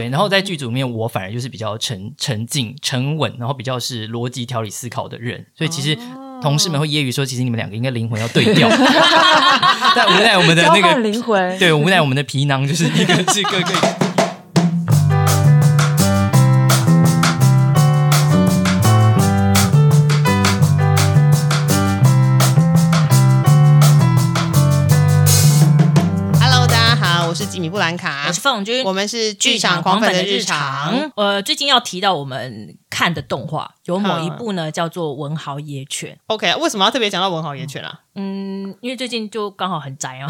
[0.00, 5.94] 对，然后在剧组里面，我反而就是比较沉沉静、沉稳，然后比较是逻辑条理思考的人，所以其实
[6.40, 8.66] 同事们会揶揄说，其实你们两个应该灵魂要对调，
[9.94, 13.99] 但无奈我们的那个灵魂，对，无奈我们的皮囊就是一个是各个。
[27.70, 31.10] 布兰卡，我是凤君，我们是剧场狂粉的日常。
[31.14, 36.12] 呃，最近要提到我们看的动画，有某一部呢叫做《文豪野犬》。
[36.26, 38.00] OK，为什么要特别讲到《文豪野犬》啊？
[38.16, 40.28] 嗯，因为最近就刚好很宅啊。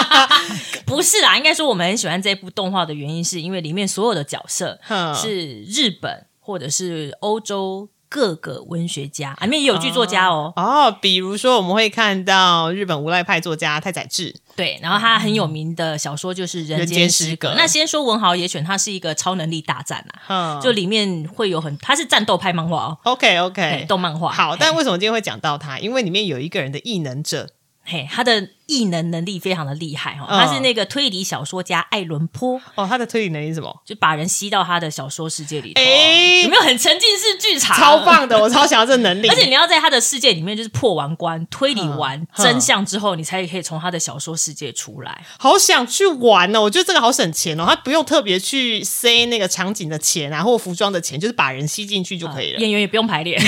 [0.86, 4.80] 不是啦，应该说我们很喜欢这部动画的原因，是因为里面所有的角色
[5.14, 7.90] 是日本或者是欧洲。
[8.08, 10.52] 各个文学家，里面也有剧作家哦。
[10.56, 17.48] 哦，比如说我们会看到日本无赖派作家太宰治，对，然后他很有名的小说就是《人间失格》。
[17.56, 22.98] 那先说《文豪野犬》，它是一个超能力大战啊，就里面会有很，它是战斗派漫画哦。
[23.04, 24.30] OK OK，动漫画。
[24.30, 25.78] 好，但为什么今天会讲到它？
[25.78, 27.50] 因为里面有一个人的异能者。
[27.86, 32.86] 嘿，他的异能能力非常的厉害哈，他是那个推理小说家艾伦坡哦。
[32.88, 33.82] 他的推理能力是什么？
[33.84, 37.76] 就把人吸到他的小说世界里头，有没有很沉浸式剧场？
[37.76, 39.28] 超棒的，我超想要这能力。
[39.30, 45.22] 而且你要在他的世界里面，就是破完关、推理完真相之后，你才可以从他的小说世界出来。
[45.38, 46.62] 好想去玩哦！
[46.62, 52.58] 我觉得这个好省钱哦，他不用特别去塞那个场景的钱啊，或服装的钱，就是把人吸进去就可以了。
[52.60, 53.38] 演员也不用排练。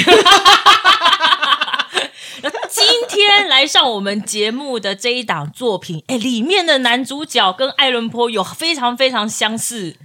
[3.16, 9.96] 天来上我们节目的这一档作品，哎，里面的男主角跟艾伦坡有非常非常相似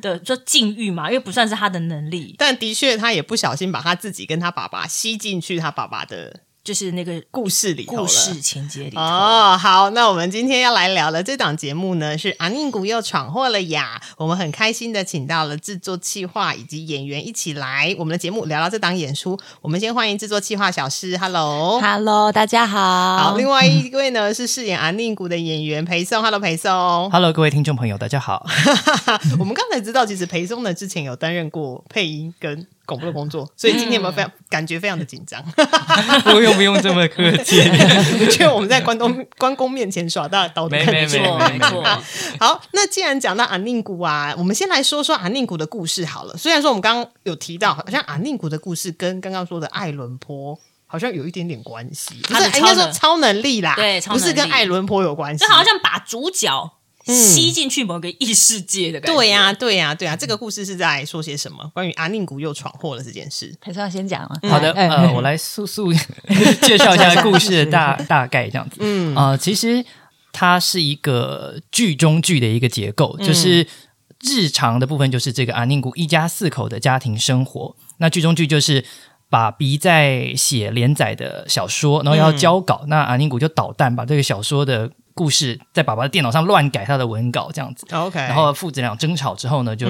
[0.00, 6.40] 的说境遇嘛，因为不算是他的能力，但的确他也不小心把他自己跟他爸爸吸进去他爸爸的。
[6.64, 9.54] 就是那个故事里头故事情节里哦。
[9.60, 14.00] 好，那我们今天要来聊的这档节目呢，是阿宁谷又闯祸了呀。
[14.16, 19.38] 我们很开心的请到了制作企划以及演员一起来我们的节目聊聊这档演出。
[19.60, 23.18] 我们先欢迎制作企划小师，Hello，Hello，大家好。
[23.18, 26.72] 好，另外一位呢是饰演阿宁谷的演员裴松，Hello，裴松
[27.10, 28.46] ，Hello，各位听众朋友，大家好。
[29.38, 32.66] 我们刚才知道，其实裴松呢之前有担任过配音跟。
[32.86, 35.42] 广播的工作，所以今天有没有非常感觉非常的紧张？
[36.24, 37.62] 不用不用这么客气，
[38.30, 41.18] 觉得我们在关东关公面前耍大刀，没没没
[41.48, 41.82] 没错。
[42.38, 46.36] 好，那既然讲到阿宁谷啊，我们先来说说阿宁谷的故事好了。
[46.36, 56.72] 虽然说我们刚刚有提到，好像阿宁谷的故事跟刚刚说的艾伦坡好像有一点点关系，不是应该说超能力啦，对，不是跟艾伦坡有关系，就好像把主角。
[57.12, 59.14] 吸进去某个异世界的感觉。
[59.14, 60.16] 对呀，对呀，对呀。
[60.16, 61.70] 这个故事是在说些什么？
[61.74, 63.54] 关于阿宁谷又闯祸了这件事。
[63.60, 64.38] 还是要先讲啊。
[64.48, 65.92] 好的，呃，我来速速
[66.62, 68.78] 介绍一下故事的大 大概这样子。
[68.80, 69.84] 嗯啊，其实
[70.32, 73.66] 它是一个剧中剧的一个结构，就是
[74.22, 77.76] 日常的部分就是这个阿宁谷一家四口的家庭生活。
[77.98, 78.82] 那剧中剧就是
[79.28, 84.90] 爸比在写连载的小说，然后要交稿，那阿宁谷就捣蛋，把这个小说的。
[85.14, 87.86] 故事在爸爸的电脑上乱改他的文稿，这样子。
[87.92, 89.88] OK，然后父子俩争吵之后呢，就。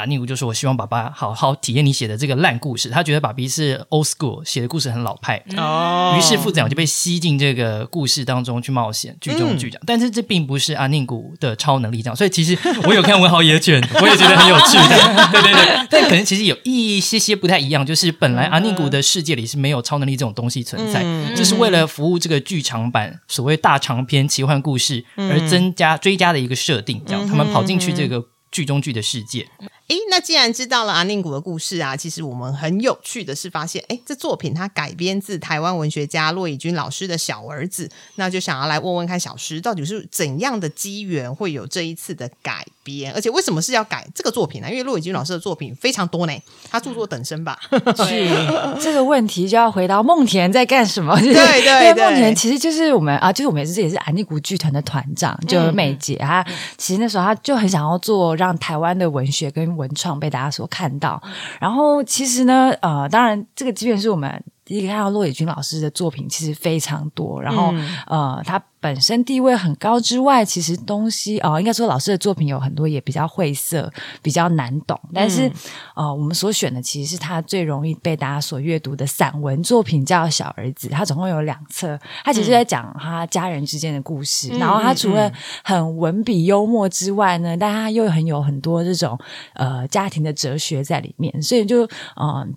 [0.00, 5.42] 啊，尼古就说：“我希望爸爸好好体验你写的这个烂故事。”他觉得爸比是 old school，写的故事很老派。
[5.56, 9.80] 哦，于是父子俩就被吸进这个故事当中去冒险，剧中剧讲。
[9.86, 12.16] 但是这并不是阿尼古的超能力，这样。
[12.16, 14.78] 所以其实我有看《文豪野犬》，我也觉得很有趣。
[15.30, 21.02] 对对对，但可能其实有一些些不太一样，就是本来阿尼古的世界里是没有超能力这种东西存在，
[21.36, 27.02] 这是为了服务这个剧场版所谓大长篇奇幻故事而增加追加的一个设定。
[27.06, 29.46] 这样，他们跑进去这个剧中剧的世界。
[29.90, 44.70] 诶，那既然知道了阿宁谷的故事啊，其实我们很有趣的是发现，诶，这作品它改编自台湾文学家骆以军老师的小儿子，那就想要来问问看小师，到底是怎样的机缘会有这一次的改编，而且为什么是要改这个作品呢？
[44.70, 46.32] 因为骆以军老师的作品非常多呢，
[46.70, 47.58] 他著作等身吧。
[48.06, 48.28] 是
[48.80, 51.18] 这个问题就要回到梦田在干什么？
[51.18, 56.46] 对对对，梦田其实就是我们啊，就是我们也是也是阿宁谷剧团的团长，就美姐她。
[56.78, 61.20] 其实那时候她就很想要做让台湾的文学跟文创被大家所看到，
[61.58, 64.44] 然后其实呢，呃，当然这个即便是我们。
[64.70, 67.74] 第一个看到骆野军老师的作品其实非常多，然后
[68.06, 74.96] 呃，他本身地位很高之外，其实东西哦，应该说老师的作品有很多也比较晦涩，比较难懂。
[75.12, 75.50] 但是
[75.96, 80.86] 呃，我们所选的其实是他最容易被大家所阅读的散文作品，叫《小儿子》。
[80.92, 84.50] 他总共有两册，他其实在讲他家人之间的故事。
[84.56, 85.28] 然后他除了
[85.64, 89.18] 很文笔幽默之外呢，但他又很有很多这种
[89.54, 91.84] 呃家庭的哲学在里面，所以就
[92.14, 92.54] 嗯。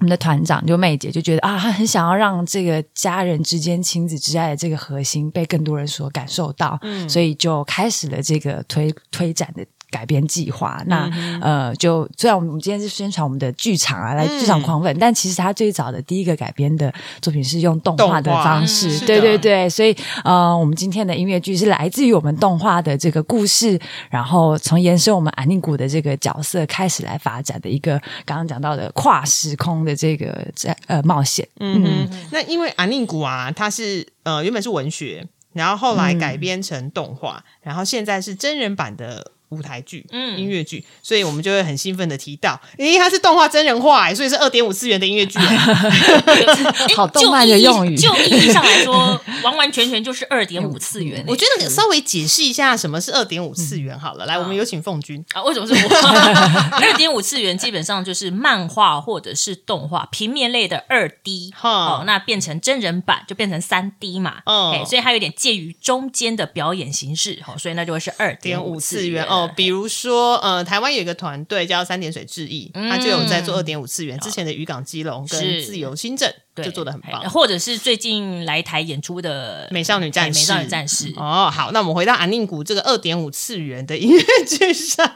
[0.00, 9.64] 我们的团长就妹姐就觉得啊，她很想要让这个家人之间亲子之爱的这个核心被更多人所感受到，嗯，所以就开始了这个推推展的。
[9.94, 10.82] 改编计划。
[10.86, 11.08] 那
[11.40, 16.92] 呃，就虽然我们今天是宣传我们的剧场啊，来剧场狂粉，但其实他最早的第一个改编的
[17.22, 18.98] 作品是用动画的方式。
[19.06, 23.78] 对对对，所以呃，我们今天的音乐剧是来自于我们动画的这个故事，
[24.10, 31.46] 然后从延伸我们安宁谷的这个角色开始来发展的一个刚刚讲到的跨时空的这个在呃冒险。
[31.60, 35.24] 嗯，那因为安宁谷啊，它是呃原本是文学。
[35.54, 39.33] 然后后来改编成动画，然后现在是真人版的。
[39.54, 45.38] 舞台剧、嗯，音乐剧，所以我们就会很兴奋的提到，因为它是动画真人化，所以是二点五次元的音乐剧，
[46.96, 47.96] 好动漫的用语。
[47.96, 51.24] 就意义上来说，完完全全就是二点五次元。
[51.28, 54.26] 我觉得稍微解释一下什么是二点五次元好了。
[54.26, 55.88] 来，我们有请凤君啊，为什么是我？
[56.80, 69.43] 二点五次元基本上就是漫画或者是动画平面类的二 D，哦，那变成真人版就变成三 D 嘛，哦，所以它有点介于中间的表演形式，哦，所以那就会是二点五次元哦。
[69.48, 74.18] 比如说，呃，台湾有一个团队叫三点水致意，他就有在做二点五次元。
[74.20, 80.40] 之前的渔港基隆跟自由新政就做的很棒，或者是最近来台演出的美少女战士。
[80.40, 85.08] 美少女战士哦，好，那我们回到安宁谷这个二点五次元的音乐剧上。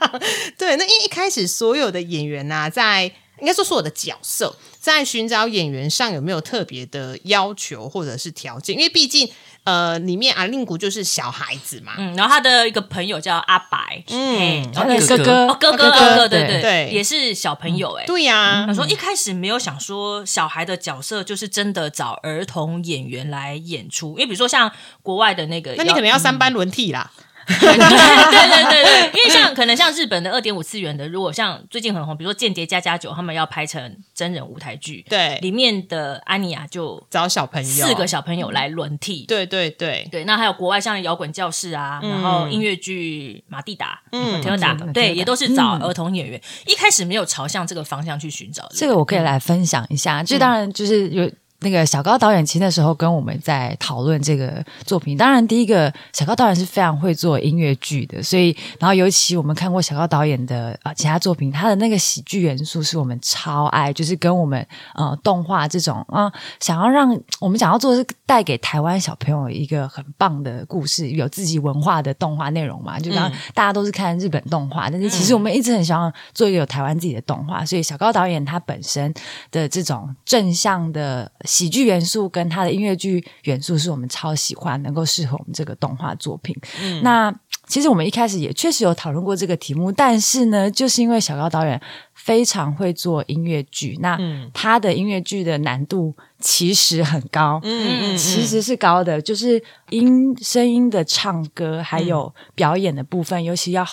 [0.56, 3.04] 对，那一一开始所有的演员呐，在
[3.40, 8.76] 应该说所有的角色在寻找演员上有没有特别的要求或者是条件？
[8.76, 9.28] 因为毕竟。
[9.68, 18.64] 呃，里面阿令谷就是小孩子嘛，嗯，然后他的一个朋友叫阿白，嗯，然后哥哥，哥哥，哥哥，对对对，也是小朋友，哎，对呀。
[18.66, 24.72] 他说一开始没有想说小孩的角色就是真的找儿童演员来演出，因为比如说像
[25.02, 27.10] 国外的那个，那你可能要三班轮替啦。
[27.58, 40.24] 对对对对，因为像可能像日本的二点五次元的，如果像最近很红，比如说《间谍加加九》，他们要拍成真人舞台剧， 对，里面的安妮亚就找小朋友四个小朋友来轮替，对对对对。
[40.24, 46.40] 那还有国外像摇滚教室啊，然后音乐剧《马蒂达》嗯，田达对，也都是找儿童演员。
[46.66, 50.22] 一开始没有朝向这个方向去寻找，这个我可以来分享一下。
[50.22, 51.30] 这当然就是有。
[51.60, 55.16] 那个小高导演其实那时候跟我们在讨论这个作品。
[55.16, 64.64] 当然，第一个小高导演是非常会做音乐剧的，所以然后尤其我们看过小高导演的啊其他作品，他的那个喜剧元素是我们超爱，就是跟我们
[64.94, 67.10] 呃动画这种啊，想要让
[67.40, 73.00] 我们想要做的是带给台湾小朋友一个很棒的故事，有自己文化的动画内容嘛。
[73.00, 79.12] 就当大家都是看日本动画，但是其实我们一直很希望做一个有台湾自己的动画，所以小高导演他本身
[79.50, 81.28] 的这种正向的。
[81.48, 86.54] 喜剧元素跟他的音乐剧元素是我们超喜欢，能够适合我们这个动画作品。
[87.02, 87.34] 那
[87.66, 91.80] 其实我们一开始也确实有讨论过这个题目，但是呢，就是因为小高导演
[92.12, 94.18] 非常会做音乐剧，那
[94.52, 103.86] 他的音乐剧的难度其实很高，嗯嗯，其实是高的，就是音声音的唱歌还有表演的部分，尤其要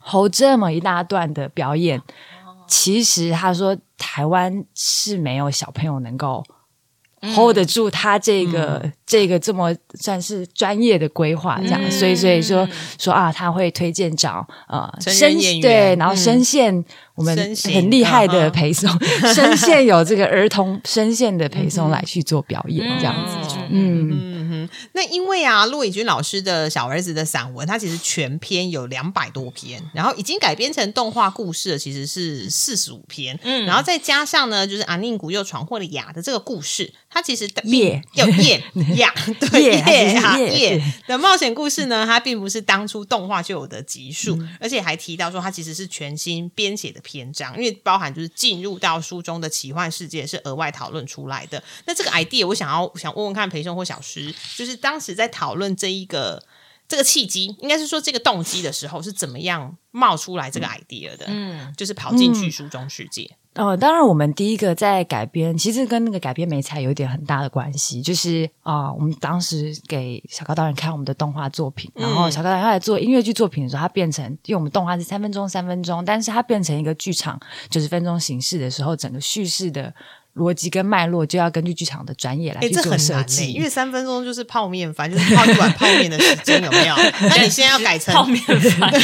[0.00, 2.00] hold 这么一大段的表演，
[2.68, 6.44] 其实他说台湾是没有小朋友能够。
[7.34, 15.12] Hold 得住他这个这个这么算是专业的规划，这样，所以所以说说啊，他会推荐找呃声
[15.60, 16.84] 对，然后声线
[17.14, 18.90] 我们很厉害的陪送，
[19.34, 24.31] 声线有这个儿童声线的陪送来去做表演，这样子，嗯。
[24.92, 38.62] 那因为啊，骆以军老师的小儿子的散文，他其实全篇有两百多篇，然后已经改编成动画故事的其实是四十五篇，嗯，然后再加上呢，就是阿宁古又闯祸了雅的这个故事，它其实叶有叶
[38.96, 51.62] 雅对叶啊叶 的冒险故事呢，它并不是当初动画就有的集数，而且还提到说它其实是全新编写的篇章，因为包含就是进入到书中的奇幻世界是额外讨论出来的。
[51.86, 54.34] 那这个 idea 我想要想问问看裴兄或小师。
[54.56, 56.42] 就是当时在讨论这一个
[56.88, 61.26] 这个契机，应该是说这个动机的时候，是怎么样冒出来这个 idea 的？
[61.28, 63.36] 嗯，就是跑进去书中世界。
[63.54, 68.00] 哦，当然，我们第一个在改编，其实跟那个改编美彩有一点很大的关系。
[68.00, 79.94] 就是啊，我们当时给小高导演看我们的动画作品，然后小高导演来做音乐剧作品的时候，他变成因为我们动画是三分钟三分钟，但是它变成一个剧场九十分钟形式的时候，整个叙事的。
[80.34, 86.94] 逻辑跟脉络就要根据剧场的专业来去做设计，因为三分钟就是泡面饭，就是泡一碗泡面的时间，有没有？
[87.28, 88.90] 那你现在要改成泡面饭，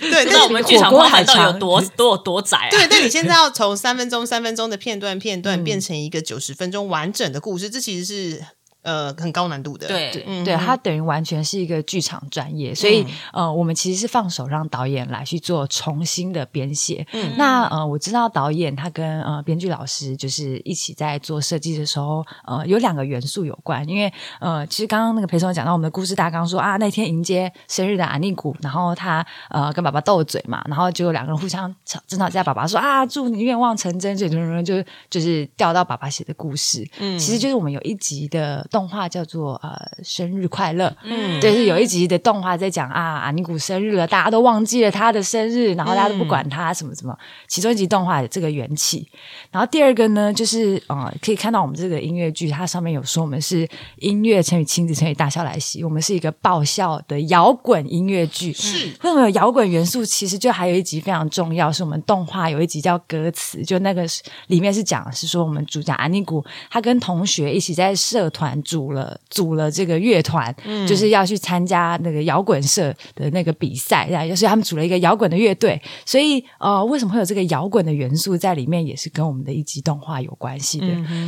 [0.00, 2.70] 对，那我们剧场光海到有多多有多窄啊？
[2.70, 8.44] 对，但你现在要从三分钟、三分钟的片段片段变成一个九十分钟完整的故事，这其实是。
[8.86, 9.88] 呃很高难度的。
[9.88, 10.10] 对
[10.44, 17.04] 对，它等于完全是一个剧场专业，所以呃，我们其实是放手让导演来去做重新的编写。
[17.36, 38.64] 那呃，我知道导演他跟呃编剧老师就是一起在做设计的时候，呃，有两个元素有关，因为呃，其实刚刚那个裴松讲到我们的故事大纲说啊，那天迎接生日的阿尼古，然后他呃跟爸爸斗嘴嘛，然后就两个人互相吵争吵架，爸爸说啊祝你愿望成真，这种人就就是调到爸爸写的故事，嗯，其实就是我们有一集的。
[38.76, 47.16] 动画叫做呃生日快乐，嗯，就是有一集的动画在讲啊阿尼古生日了，大家都忘记了他的生日，然后大家都不管他什么什么。
[47.48, 49.08] 其中一集动画的这个缘起，
[49.50, 53.66] 然后第二个呢，就是呃可以看到我们这个音乐剧，它上面有说我们是
[54.00, 58.52] 音乐乘以亲子乘以大笑来袭，我们是一个爆笑的摇滚音乐剧。
[58.52, 60.04] 是为什么有摇滚元素？
[60.04, 64.04] 其实就还有一集非常重要，是我们动画有一集叫歌词，就那个
[64.48, 68.62] 里面是讲是说我们主角阿尼古他跟同学一起在社团。
[68.66, 70.54] 组了组了这个乐团，
[70.86, 75.80] 就是要去参加那个摇滚社的那个比赛，然后所以他们组了一个摇滚的乐队。
[76.04, 80.86] 所以呃，为什么会有这个摇滚的元素在里面，也是跟我们的一集动画有关系的。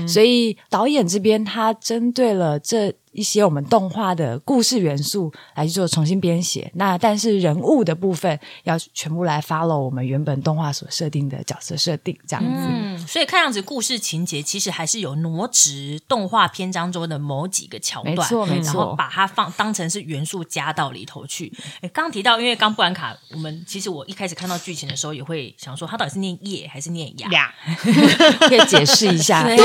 [0.08, 2.92] 所以导演这边他针对了这。
[3.18, 12.68] 一些我们动画的故事元素来去做重新编写，那但是人物的部分要全部来 follow 我们原本动画所设定的角色设定，这样子。
[12.70, 21.52] 嗯，所以看样子故事情节其实还是有挪植动画篇章中的某几个桥段，没错没错，然后把它放当成是元素加到里头去。
[21.80, 27.52] 哎，刚提到，因为刚布兰卡，我们其实我一开始看到剧情的时候也会想说，他到底是念叶还是念牙？
[28.48, 29.56] 可以解释一下，对，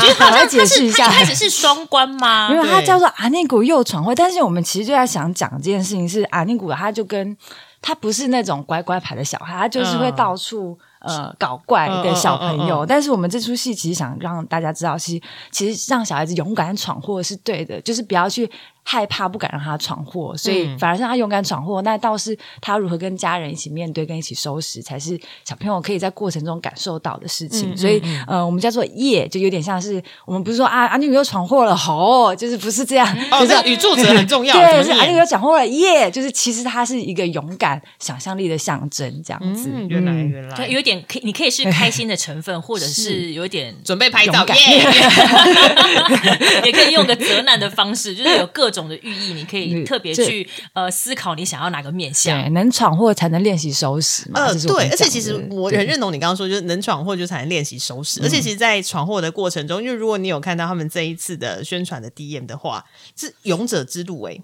[0.00, 2.48] 就是好像解释一下，开始是双关吗？
[2.50, 7.36] 因为他叫做阿尼古又闯祸，但是我们其实就在想讲这件事情是阿尼古，他就跟
[7.80, 12.84] 他不是那种乖乖牌的小孩，他就是会到处呃搞怪的小朋友。
[12.84, 18.50] 但是我们这出戏其实想让大家知道，其实其实让小孩子勇敢闯祸是对的，就是不要去。
[18.84, 21.80] 害怕不敢让他闯祸，所以反而让他勇敢闯祸。
[21.82, 27.76] 那倒是他如何跟家人一起面对、跟一起收拾，才是小朋友可以在过程中感受到的事情。
[27.76, 33.06] 所以，呃，我们叫做夜，就有点像是我们不是说啊，阿女又闯祸了，吼，就是不是这样。
[33.30, 34.52] 哦，这个语助词很重要。
[34.58, 39.70] 对，是阿女又闯祸了，耶，就是其实它是一个勇敢、想象力的象征，这样子。
[39.88, 44.54] 原来，原来，有点可，你可以是开心的成分，或者 是有点准备拍照，耶，
[46.66, 48.72] 也可以用个责难的方式，就是有各。
[48.72, 52.50] 种的寓意，你可以特别去呃思考你想要哪个面向。
[52.54, 54.40] 能闯祸才能练习收拾嘛。
[54.40, 58.18] 呃，对，而且其实我很认同你刚刚说，就是能闯祸就才能练习收拾。
[58.22, 62.82] 而且其实，在闯祸的过程中，因为如果你有看到他们这一次的宣传的 DM 的话，
[63.14, 64.38] 是勇者之路哎。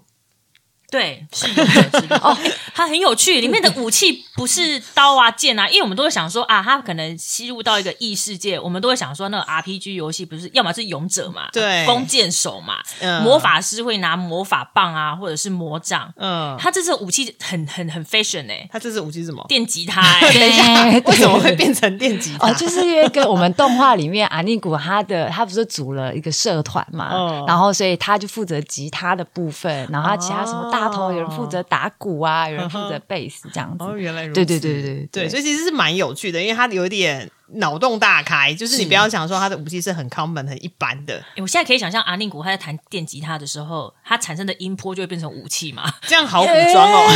[0.91, 2.37] 对，是勇者之路哦，
[2.73, 3.39] 它很有趣。
[3.39, 16.11] 里面的武器不是刀啊、剑啊，因为我们都会想说啊，它可能吸入到一个异世界，我们都会想说，那个 RPG 游戏不是要么是勇者嘛，对，弓箭手嘛，嗯魔法师会拿魔法棒啊，或者是魔杖。
[16.17, 19.45] 嗯，他这次武器很很很 fashion 哎，他这次武器是什么？
[19.47, 20.01] 电吉他。
[20.33, 22.49] 等一下，为什么会变成电吉他？
[22.49, 30.78] 哦，就是因为跟我们动画里面阿尼古他的他不是组了一个社团嘛，然后所以他就负责吉他的部分，然后他其他什么大。
[30.79, 33.83] 大头有人负责打鼓啊，有人负责贝斯这样子。
[33.83, 34.45] 哦，原来如此。
[34.45, 38.53] 对对对对对，所以其实是蛮有趣的，因为它有点脑洞大开。
[38.53, 41.21] 就是你不要想说他的武器是很 common 很一般的。
[41.37, 45.91] 我现在可以想象阿宁古他在弹电吉他的时候，他产生的音波就会变成武器嘛？
[46.07, 47.07] 这样好古装哦，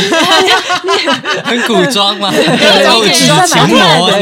[1.44, 2.32] 很古装吗？
[2.32, 3.28] 以前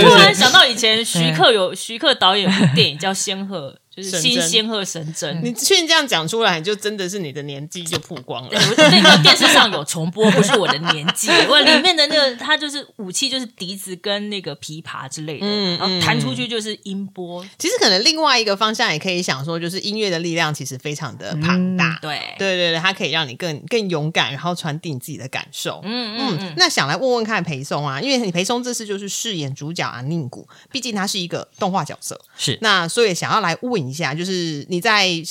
[0.01, 3.71] 突然想到以前徐克有徐克导演电影叫《仙鹤》。
[3.95, 8.51] 就是新仙鹤神针，你现在这样讲出来，就真的是你的年纪就曝光了。
[8.51, 11.29] 那个电视上有重播，不是我的年纪。
[11.47, 15.47] 我里面的那个，它就是武器，就是笛子跟那个琵琶之类的，
[15.77, 17.45] 然后弹出去就是音波。
[17.59, 21.99] 其实可能另外一个方向也可以想说，就是音乐的力量其实非常的庞大。
[22.01, 25.83] 对对对对，它可以让你更更勇敢，然后传递你自己的感受。
[25.85, 26.55] 嗯嗯嗯。
[26.57, 33.82] 那想来问问看，裴松啊，因为你裴松这次就是饰演主角啊，宁古，毕竟他是一个动画角色，是那所以想要来问。
[33.89, 35.23] 一下，就是你在。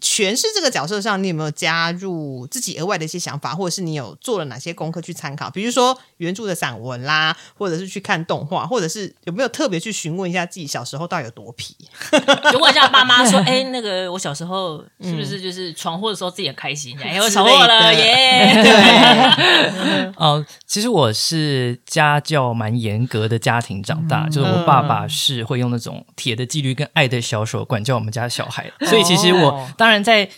[0.00, 5.48] 诠释这个角色上，你有没有加入自己额外的一些想法，或者是你有做了哪些功课去参考？
[5.50, 11.74] 比如说原著的散文啦，或者是去看动画，或者是有没有特别去询问一下自己小时候到底有多皮？
[12.52, 16.98] 就问一下爸妈说：“哎，那个我小时候是不是就是闯祸的时候自己很开心？
[17.00, 20.12] 哎，我闯祸了耶！” 对。
[20.16, 30.28] 哦，其实我是家教蛮严格的家庭长大，就是我爸爸是会用那种铁的纪律跟爱的小手管教我们家小孩，所以其实我当然在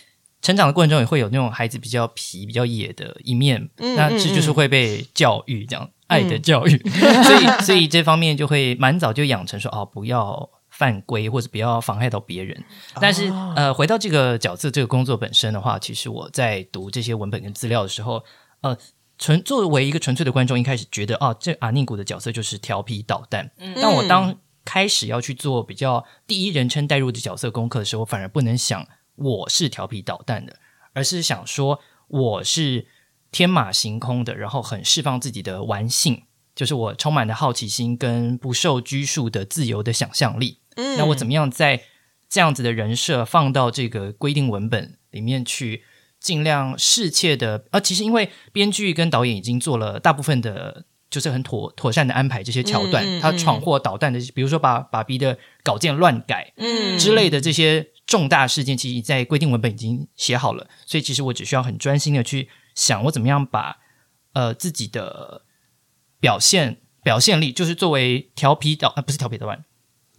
[0.43, 6.77] 成长的过程中也会有那种孩子比较皮、比较野的一面，那这就是会被教育这样爱的教育，
[7.25, 12.63] 所以所以这方面就会蛮早就养成说哦，不要犯规或者不要妨害到别人。
[13.01, 18.23] 但是呃，回到这个角色这个工作本身的话，其实我在读这些文本跟资料的时候，
[18.61, 18.77] 呃，
[19.17, 23.49] 纯作为一个纯粹的观众，一开始觉得哦，这阿宁古的角色就是调皮捣蛋。
[23.81, 28.85] 但我当开始要去做比较第一人称代入的角色功课的时候，反而不能想
[29.19, 30.55] 我是调皮捣蛋的，
[30.93, 32.87] 而是想说我是
[33.31, 36.23] 天马行空的，然后很释放自己的玩性。
[36.55, 40.57] 就是我充满了好奇心跟不受拘束的自由的想象力。
[40.75, 41.83] 嗯，那我怎么样在
[42.27, 45.83] 这样子的人设放到这个规定文本里面去，
[46.19, 47.79] 尽量适切的啊？
[47.79, 53.05] 其实因为编剧跟导演已经做了大部分的，就是很妥妥善的安排这些桥段。
[53.21, 60.67] 他闯祸捣蛋的，比如说把把逼的稿件乱改，嗯之类的这些重大事件，其实在规定文本已经写好了。
[60.85, 63.77] 所以其实我只需要很专心的去想，我怎么样把
[64.33, 65.43] 呃自己的。
[66.21, 69.63] 表现表现力就是作为调皮捣啊，不是调皮捣蛋，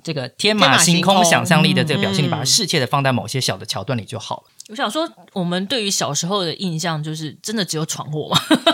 [0.03, 4.45] 这个天马行空想象力的这个表现力，把它适切的放在某些小的桥段里就好了。
[4.71, 8.41] 我想说，我们对于小时候的印象，就是真的只有闯祸吗。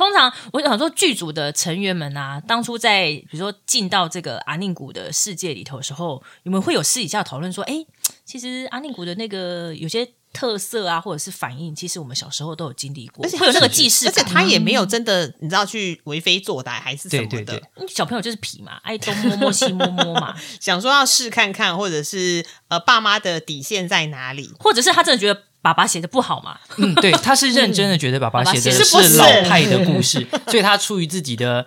[0.00, 7.84] 通常我想说，剧组的成员们啊，当初在比如说进到这个阿宁谷的世界里头的时候，你们会有私底下讨论说，哎，
[8.24, 10.08] 其实阿宁谷的那个有些。
[10.32, 17.60] 特色啊，或者是反应，其实我们小时候都有经历过，而且会有那个既视而且他也没有真的，你知道去为非作歹还是什么的。
[17.88, 26.58] 小朋友就是皮嘛，爱东摸摸西摸摸嘛， 想说要试看看，或者是呃，爸妈的底线在哪里，或者是他真的觉得爸爸写的不好嘛？
[26.78, 31.66] 嗯，对，他是认真的觉得爸爸写的 是老派的故事， 所以他出于自己的。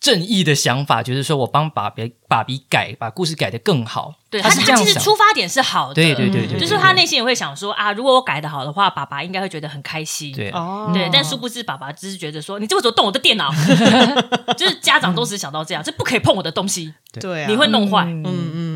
[0.00, 4.12] 正义的想法就是说，我帮爸别爸比改，把故事改得更好。
[4.28, 10.30] 对，他是他其实出发点是好的，对对对对，就是他内心也会想说啊，如果我改的好的话，爸爸应该会觉得很开心。
[10.34, 13.50] 对哦，对，但殊不知爸爸只是觉得说，你这为什么动我的电脑？
[14.58, 18.04] 就是家长都是想到这样，这不可以碰我的东西，对，你会弄坏。
[18.04, 18.73] 嗯嗯嗯嗯，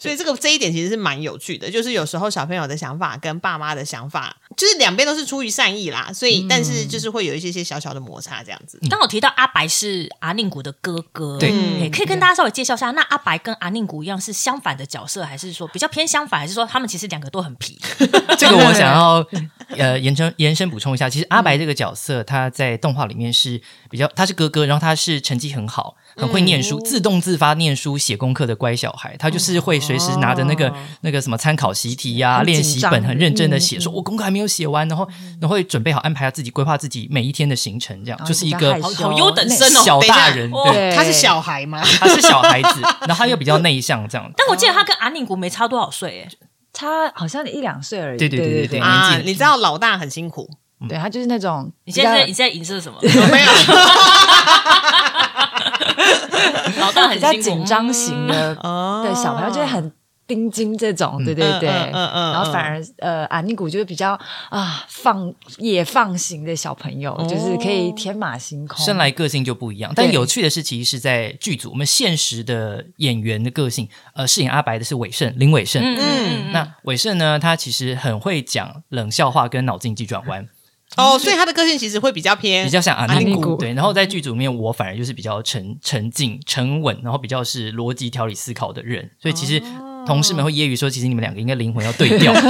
[0.00, 4.38] 所以这个这一点其实是蛮有趣的，就是有时候小朋友的想法跟爸妈的想法。
[4.60, 8.78] 就是两边都是出于善意啦，所以但是就是会有一些些小小的摩擦这样子。
[8.90, 17.80] 刚好提到阿白是阿宁谷的哥哥，对，可以跟大家稍微介绍一下，那阿白跟阿宁谷一样是相反的角色，还是说比较偏相反，还是说他们其实两个都很皮？
[18.36, 19.26] 这个我想要
[19.78, 25.96] 呃延伸延伸补充一下，其实阿白这个角色他在动画里面是比较他是哥哥，然后他是成绩很好。
[26.16, 30.70] 很会念书，自动自发念书、写功课的乖小孩，他就是会随时拿着那个
[31.02, 33.78] 那个什么参考习题呀、练习本，很认真的写。
[33.78, 35.08] 说我功课还没有写完，然后
[35.40, 40.50] 然后会准备好安排他自己规划自己每一天的行程，这样就是一个好优等生哦，小大人。
[40.50, 41.80] 对，他是小孩吗？
[42.00, 44.30] 他是小孩子，然后他又比较内向，这样。
[44.36, 46.32] 但我记得他跟阿宁国没差多少岁，哎，
[46.72, 48.18] 差好像一两岁而已。
[48.18, 50.50] 对对对对对，啊，你知道老大很辛苦，
[50.88, 51.72] 对他就是那种。
[51.84, 52.98] 你现在你现在影射什么？
[53.02, 53.52] 没有。
[56.78, 59.92] 老大很比较紧张型的，对小朋友就是很
[60.30, 64.12] 盯紧这种，对对对，嗯嗯，然后反而呃，阿尼古就是比较
[64.48, 69.92] 啊放野放型的小朋友，就是可以天马行空，生来个性就不一样。
[69.96, 80.48] 但有趣的是，其实是在剧组，我们现实的演员的个性，呃，饰演阿白的是伟盛林伟盛，嗯，那伟盛呢，他其实很会讲冷笑话跟脑筋急转弯。
[80.96, 83.54] 哦，所以他的个性其实会比较偏，比较像阿尼古。
[83.54, 83.72] 对。
[83.74, 89.08] 然后在剧组里面，我反而就是比较沉沉静、沉稳，然后比较是逻辑条理思考的人。
[89.22, 89.62] 所以其实
[90.10, 92.32] 同事们会揶揄说，其实你们两个应该灵魂要对调。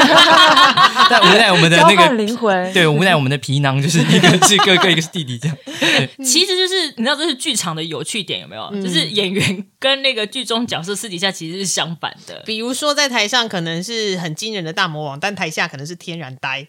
[1.11, 5.57] 但无奈我们的那个灵魂，对，无奈我们的皮囊就是一个是哥哥，一个是弟弟这样。
[6.25, 8.71] 其实就是你知道，这是剧场的有趣点有没有？
[8.81, 12.43] 就是演员跟那个剧中角色私底下其实是相反的。
[12.47, 16.67] 比如说在台上可能是很惊人的大魔王，但台下可能是天然呆。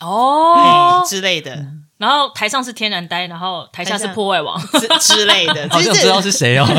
[0.00, 1.66] 哦之类的，
[2.00, 6.66] 然后台上是天然呆，然后台下是破坏王 之之类的， 好像知道是谁哦。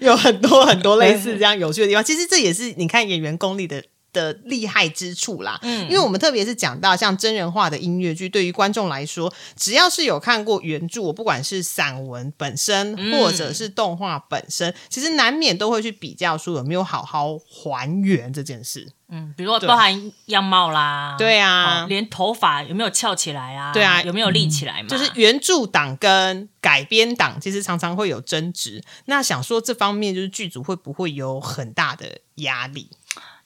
[0.00, 3.80] 有很多很多类似这样有趣的地方，其实这也是你看演员功力的。
[4.12, 18.92] 的厉害之处啦，嗯，因为我们特别是讲到像真人化的音乐剧，对于观众来说，只要是有看过原著，我不管是散文本身或者是动画本身，其实难免都会去比较说有没有好好还原这件事。
[19.14, 23.70] 嗯，比如说包含样貌啦，对啊，连头发有没有翘起来啊？
[23.70, 24.88] 对啊，有没有立起来嘛？
[24.88, 28.82] 就是原著党跟改编党其实常常会有争执。
[29.04, 32.88] 那想说这方面，就是剧组会不会有很大的压力？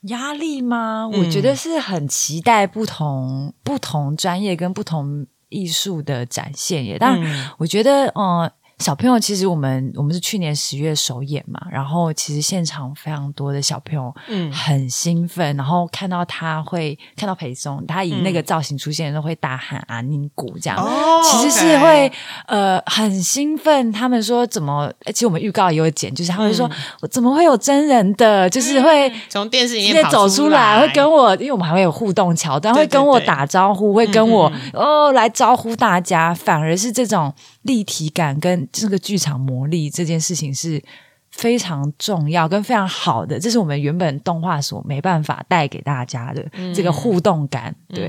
[0.09, 1.09] 压力吗？
[1.09, 6.97] 我觉得是很期待不同不同专业跟不同艺术的展现耶。
[6.99, 7.19] 但
[7.59, 20.79] 我觉得，嗯，小朋友，其实我们我们是去年十月首演嘛，然后其实现场非常多的小朋友，嗯，很兴奋，然后看到他会看到裴松，他以那个造型出现的时候会大喊啊宁古这样，
[21.25, 22.12] 其实是会
[22.47, 23.91] 呃很兴奋。
[23.91, 24.93] 他们说怎么？
[25.07, 28.49] 其实我们预告也有剪，就是他们说我怎么会有真人的？
[28.51, 37.33] 就是会从电视里面走出来，会跟我，因为我们还会有互动桥段，会跟我打招呼，会跟我哦来招呼大家，反而是这种。
[37.66, 40.83] 立体感跟这个剧场魔力这件事情是
[41.31, 46.42] 非常重要跟非常好的，这是我们原本动画所没办法带给大家的
[46.74, 47.74] 这个互动感。
[47.88, 48.09] 对，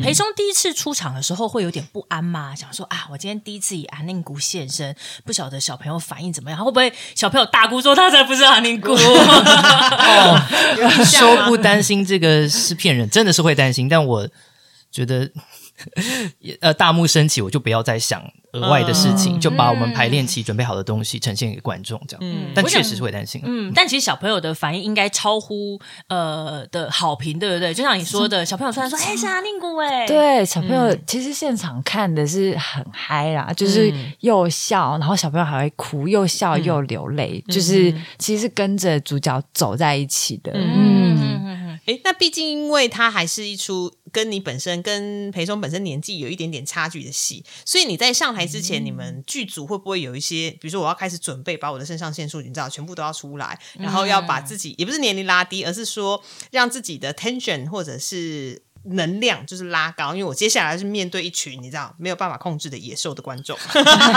[0.00, 2.54] 裴松第一次出场的时候会有点不安嘛？
[2.54, 6.64] 想说啊，我今天第一次以阿宁姑现身，不晓得小朋友反应怎么样？
[6.64, 8.96] 会不会小朋友大姑说他才不是阿宁谷？
[11.04, 14.28] 说不担心这个是骗人，真的是会担心，但我
[14.92, 15.28] 觉得。
[16.60, 22.20] 呃，大幕升起，我就不要再想额外的事情，就把我们排练期准备好的东西呈现给观众，这样。
[22.22, 23.40] 嗯，但确实是会担心。
[23.44, 27.74] 嗯，但其实小朋友的反应应该超乎呃的好评，对不对？
[27.74, 40.52] 就像你说的，小朋友突然说：“哎，是阿令姑哎。”对，小朋友其实现场看的是很嗨啦，就是又笑，然后小朋友还会哭，又笑又流泪，就是其实是跟着主角走在一起的。
[40.54, 43.92] 嗯，哎，那毕竟因为它还是一出。
[44.12, 58.62] 跟你本身跟裴松本身年纪有一点点差距的戏，所以你在上台之前，你们剧组会不会有一些，比如说我要开始准备，把我的肾上腺素你知道全部都要出来，然后要把自己也不是年龄拉低，而是说让自己的 tension 或者是。
[58.84, 63.56] 能量就是拉高，因为我接下来是面对一群你知道没有办法控制的野兽的观众，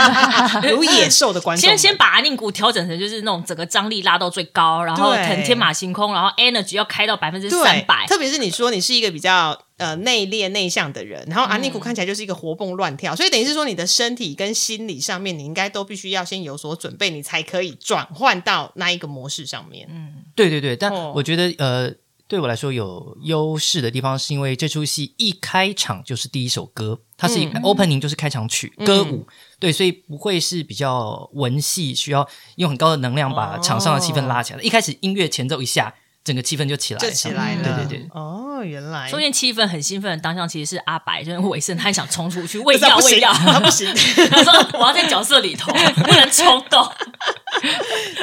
[0.68, 1.60] 有野兽的观众。
[1.60, 8.06] 先先把阿宁谷调整成就是那种整个张力拉到最高，然后腾天马行空，然后 energy 要开到百分之三百。
[8.06, 19.86] 特别是你说你是一个比较呃内敛内向的人，然后阿宁谷看起来就是一个活蹦乱跳，所以等于是说你的身体跟心理上面，你应该都必须要先有所准备，你才可以转换到那一个模式上面。
[19.90, 21.94] 嗯，对对对，但我觉得呃。
[22.28, 29.26] 对我来说有优势的地方，是因为这出戏一开场就是第一首歌，它是一 opening 就是开场曲歌舞，
[29.60, 34.60] 对，所以不会是比较文戏，需要用很高的能量把场上的气氛拉起来。
[34.60, 37.62] 一开始音乐前奏一下，整个气氛就起来，就起来了。
[37.62, 43.86] 对对对，哦，原来中间气氛很兴奋的当下，其实是阿白，就是韦盛，他想冲出去喂药 喂药， 他不行，
[44.32, 46.84] 他说我要在角色里头，不能冲动。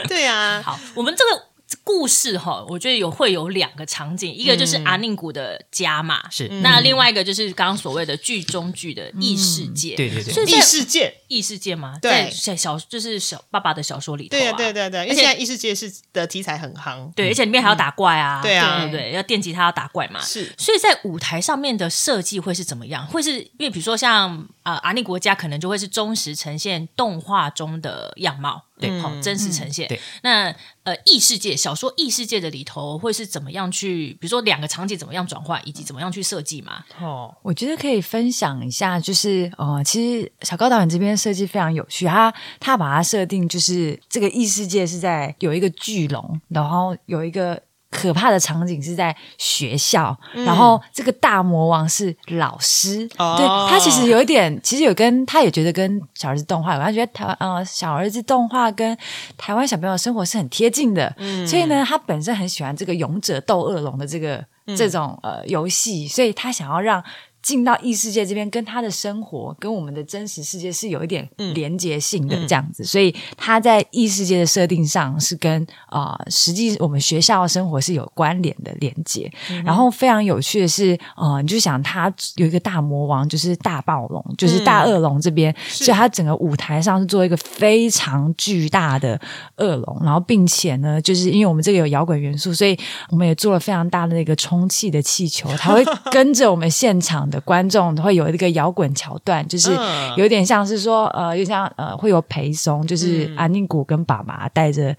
[0.09, 1.52] 对啊，好，我们这个。
[1.93, 6.47] 故事哈，我觉得有会有两个场景，一个就是阿宁谷的家嘛，是。
[6.61, 11.13] 那另外一个就是刚刚所谓的剧中剧的异世界，对对对，异世界。
[11.27, 11.97] 异世界吗？
[12.01, 23.07] 在小就是小爸爸的小说里头，对对对对，而且现在异世界是的题材很夯，对，而且里面还要打怪啊，对啊，对对，要电吉他要打怪嘛，是，所以在舞台上面的设计会是怎么样？
[23.07, 28.63] 会是因为比如说像啊阿宁国家可能就会是忠实呈现动画中的样貌。
[28.79, 29.87] 对，好，真实呈现。
[29.87, 36.83] 对，那呃，异世界小说异世界的里头会是怎么样去，比如说两个场景怎么样转换，以及怎么样去设计嘛？
[36.99, 47.61] 哦，我觉得可以分享一下，就是呃，其实小高导演这边设计非常有趣，他他把它设定就是这个异世界是在有一个巨龙，然后有一个。
[47.93, 58.97] 可怕的场景是在学校，然后这个大魔王是老师，对他其实有一点，其实有跟他也觉得跟小儿子动画，有他觉得台湾呃小儿子动画跟
[59.37, 61.15] 台湾小朋友生活是很贴近的，
[61.47, 64.43] 所以呢，他本身很喜欢这个勇者斗恶龙的这个
[64.75, 67.03] 这种呃游戏，所以他想要让。
[67.43, 79.29] 进到异世界这边，跟他的生活跟我们的真实世界是有一点连接性的这样子，所以他在异世界的设定上是跟啊实际我们学校生活是有关联的连接。
[79.65, 89.19] 然后非常有趣的是，呃，你就想他有一个大魔王，就是大暴龙，就是大恶龙这边，所以他整个舞台上是做一个非常巨大的
[89.57, 92.79] 恶龙，然后并且呢，就是因为我们这个有摇滚元素，所以
[93.09, 97.29] 我们也做了非常大的那个充气的气球，它会 跟着我们现场。
[97.33, 99.71] 的观众会有一个摇滚桥段，就是
[100.15, 104.95] 有点像是说，呃，就像呃，会有陪松，就是安宁谷跟爸爸带着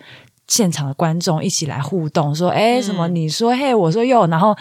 [0.48, 3.06] 现场的观众一起来互动，说，哎，什么？
[3.08, 4.56] 你说嘿，我说哟，然后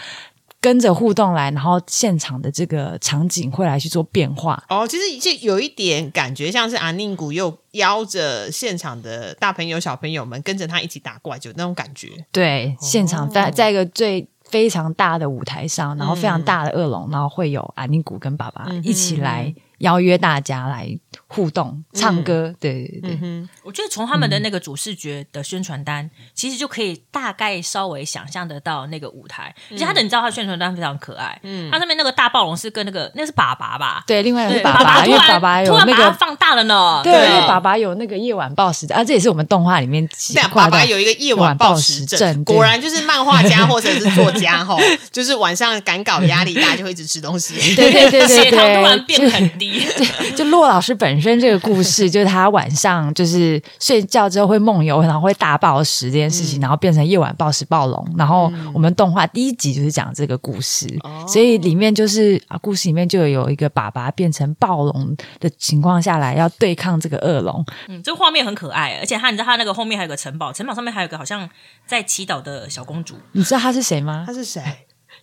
[0.60, 4.62] 跟着互动来，然后现场的这个场景会来去做变化。
[4.68, 12.08] 哦，其实这有一点感觉像是安宁谷又邀着现场的大朋友小朋友们跟着他一起打怪，就那种感觉。
[12.30, 14.28] 对，现场在在一个最。
[14.44, 19.54] 非常大的舞台上，然后非常大的恶龙，然后会有阿尼古跟爸爸一起来。
[19.84, 20.88] 邀约大家来
[21.28, 22.54] 互动、唱歌。
[22.58, 29.54] 对对对，我觉得从他们的那个主视觉的宣传单，其实就可以大概稍微想象得到那个舞台。
[29.70, 31.38] 而且他的你知道，他宣传单非常可爱。
[31.42, 34.02] 嗯，他上面那个大暴龙是跟那个那是爸爸吧？
[34.06, 37.02] 对，另外一个爸爸，因为爸爸有那个放大了呢。
[37.04, 44.78] 对，因为爸爸有那个夜晚暴食症啊，这也是我们动画里面对，爸爸有一个夜晚暴食症，果然就是漫画家或者是作家哈，
[45.12, 47.54] 就是晚上赶稿压力大，就会一直吃东西。
[47.74, 49.73] 对对对对对，突然变很低。
[50.36, 58.06] 就 骆老师本身这个故事，就是他晚上就是睡觉之后会梦游，然后会大暴食这件事情，然后变成夜晚暴食暴龙。
[58.16, 60.86] 然后我们动画第一集就是讲这个故事，
[61.26, 67.64] 所以里面就是啊，故事里面就有一个爸爸变成暴龙的情况下来要对抗这个恶龙。
[67.88, 71.48] 嗯，这个画面很可爱，而且他你知道他那个后面还有个城堡，城堡上面还有个好像
[71.86, 73.16] 在祈祷的小公主。
[73.32, 74.24] 你知道他是谁吗？
[74.26, 74.62] 他是谁？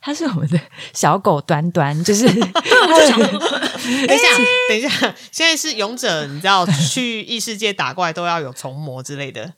[0.01, 0.59] 他是我们的
[0.93, 2.25] 小狗端端，就是。
[2.27, 3.19] 我就想，
[4.07, 4.27] 等一下，
[4.67, 4.89] 等一下，
[5.31, 9.53] 现在是勇者，你知道去异世界打怪都要有虫魔之类的。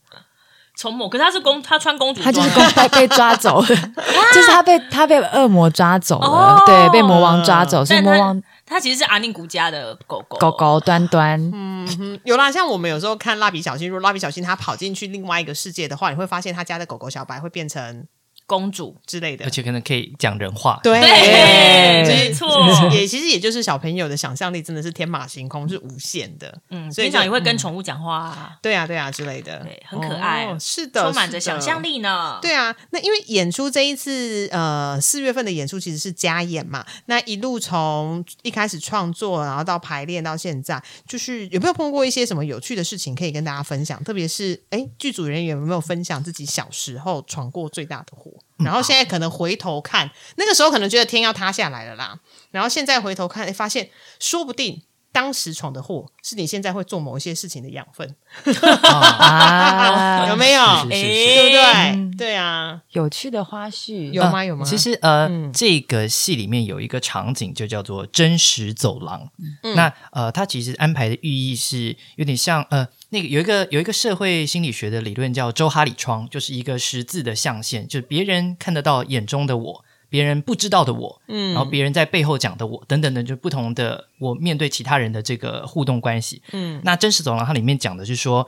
[0.76, 18.06] 虫魔，可是他是公，他穿公主，他就是公被被抓走了，就是他被他被恶魔抓走了，对，被魔王抓走，所以魔王他其实是阿宁古家的狗狗，狗狗端端，嗯，有啦，像我们有时候看蜡笔小新，如果蜡笔小新他跑进去另外一个世界的话，你会发现他家的狗狗小白会变成。
[18.54, 20.80] 公主之类的，而且可能可以讲人话。
[20.84, 22.48] 对，没错，
[22.94, 26.56] 也其实也就是小朋友的想象力真的是天马行空，是无限的。
[26.70, 28.56] 嗯，所以常也会跟宠物讲话。
[28.62, 32.38] 对啊，对啊之类的，对，很可爱，是的，充满着想象力呢。
[32.44, 36.86] 对啊，那因为演出这一次，呃，四月份的演出其实是加演嘛。
[37.08, 44.04] 那一路从一开始创作，然后到排练到现在，就是有没有碰过一些什么有趣的事情可以跟大家分享？
[44.04, 48.32] 特别是，哎，剧组人员有没有分享自己小时候闯过最大的祸？
[48.58, 52.20] 然后现在可能回头看，那个时候可能觉得天要塌下来了啦。
[52.52, 58.16] 然后现在回头看，发现说不定当时闯的祸是你现在会做某一些事情的养分，
[60.28, 60.86] 有没有？
[60.90, 62.18] 对不对？
[62.18, 64.44] 对啊，有趣的花絮有吗？
[64.44, 64.66] 有吗？
[64.66, 69.30] 其实呃，这个戏里面有一个场景就叫做真实走廊。
[69.76, 72.88] 那呃，它其实安排的寓意是有点像呃。
[73.14, 88.48] 那个有一个有一个社会心理学的理论叫周哈里窗，就是一个十字的象限，就是别人看得到眼中的我，别人不知道的我，嗯，然后别人在背后讲的我，等等的，就不同的我面对其他人的这个互动关系，嗯，那真实走廊它里面讲的是说，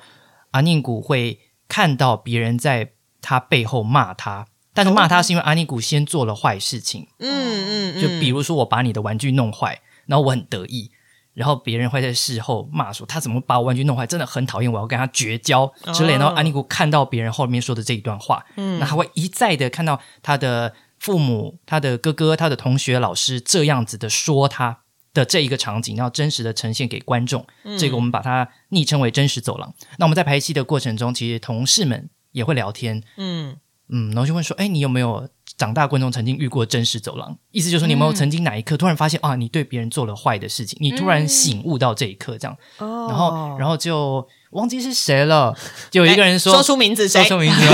[0.51, 10.91] 阿宁古会看到别人在他背后骂他，但是骂他是因为阿尼古先做了坏事情，嗯嗯，就比如说我把你的玩具弄坏，然后我很得意。
[11.34, 16.13] 然后别人会在事后骂说他怎么把我玩具弄坏，真的很讨厌，我要跟他绝交之类。
[16.13, 20.73] 然后阿尼古看到别人后面说的这一段话，嗯，那他会一再的看到他的
[21.06, 24.80] 父母、他的哥哥、他的同学、老师这样子的说他
[25.13, 27.46] 的这一个场景，要真实的呈现给观众。
[27.78, 29.72] 这个我们把它昵称为真实走廊。
[30.00, 33.56] 那我们在排戏的过程中，其实同事们也会聊天，嗯
[33.89, 35.30] 嗯，然后就问说，哎，你有没有？
[35.58, 45.56] 长大观众曾经遇过真实走廊，意思就是说你有没有曾经哪一刻突然发现啊，你对别人做了坏的事情，你突然醒悟到这一刻这样，然后然后就忘记是谁了，
[45.89, 47.62] 就有一个人说说出名字，说出名字，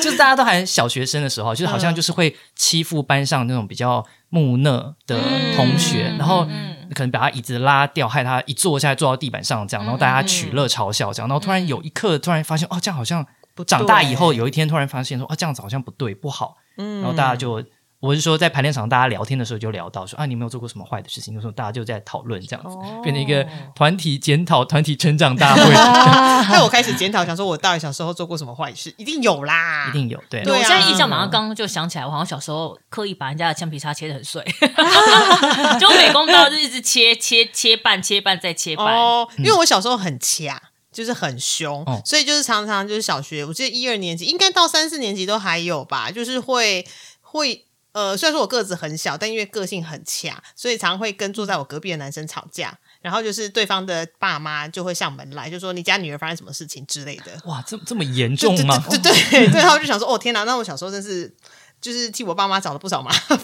[0.00, 5.20] 就是大家都还小学生的时候，就是好像就是会欺负班上那种比较木讷的
[5.54, 6.46] 同学，然后
[6.94, 13.26] 可能把他椅子拉掉，害他一坐下来坐到地板上这样，然后大家取乐嘲笑这样，然后突然有一刻突然发现哦，这样好像。
[13.66, 16.56] 长大以后，有一天突然发现说啊，这样子好像不对，不好。
[16.78, 17.62] 嗯，然后大家就，
[18.00, 25.62] 我是说，在排练场大家聊天的时候就聊到说啊，你没有做过什么坏的事情，有时候大家就在讨论这样子，变成一个团体检讨、团体成长大会。
[26.50, 28.92] 那我开始检讨，想说我到底小时候做过什么坏事？
[28.96, 30.18] 一定有啦，一定有。
[30.30, 34.42] 对，我现在印象马上刚刚就想起来，我好像小时候刻意把人家的橡皮擦切的很碎，
[35.78, 38.86] 就美工刀就一直切切切半，切半再切半。
[38.86, 40.60] 哦，因为我小时候很掐。
[40.92, 46.86] 就是很凶，所以就是常常就是小学，我记得一二年级应该到三四年级都还有吧，就是会
[47.20, 57.32] 会呃，虽然说我个子很小，但因为个性很强，所以常会跟坐在我隔壁的男生吵架，然后就是对方的爸妈就会上门来，就说你家女儿发生什么事情之类的。
[57.44, 58.82] 哇，这这么严重吗？
[58.88, 61.34] 对对对，对，他们就想说，哦天哪，那我小时候真是
[61.82, 63.38] 就是替我爸妈找了不少麻烦。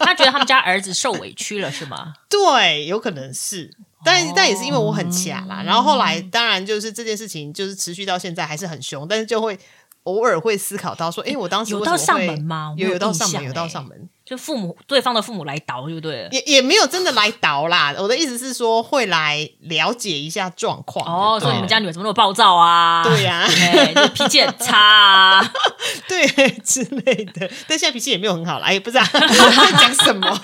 [0.00, 2.12] 他觉得他们家儿子受委屈了是吗？
[2.28, 3.74] 对，有可能是。
[4.04, 9.58] 但但也是因为我很强啦，然后后来当然就是这件事情就是持续到现在还是很凶，但是就会
[10.02, 12.74] 偶尔会思考到说，哎，我当时有到上门吗？
[12.76, 14.10] 有有到上门，有到上门。
[14.24, 16.26] 就父母对方的父母来倒，对不对？
[16.32, 17.94] 也也没有真的来倒啦。
[17.98, 21.04] 我的意思是说，会来了解一下状况。
[21.06, 23.04] 哦，说你们家女儿怎么那么暴躁啊？
[23.04, 23.46] 对呀，
[24.14, 24.78] 脾气很差，
[25.44, 25.52] 啊，
[26.08, 26.26] 对
[26.64, 27.50] 之类的。
[27.68, 28.64] 但现在脾气也没有很好了。
[28.64, 29.06] 哎，不是啊，
[29.78, 30.40] 讲什么？